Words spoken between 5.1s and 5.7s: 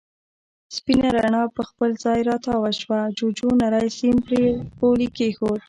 کېښود.